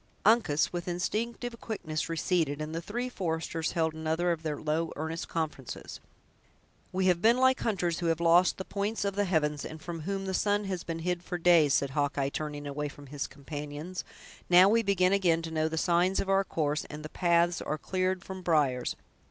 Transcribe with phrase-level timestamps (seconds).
[0.25, 5.27] Uncas, with instinctive quickness, receded, and the three foresters held another of their low, earnest
[5.29, 5.99] conferences.
[6.91, 9.99] "We have been like hunters who have lost the points of the heavens, and from
[9.99, 14.03] whom the sun has been hid for days," said Hawkeye, turning away from his companions;
[14.49, 17.77] "now we begin again to know the signs of our course, and the paths are
[17.77, 18.95] cleared from briers!